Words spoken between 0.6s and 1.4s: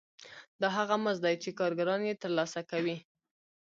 دا هغه مزد دی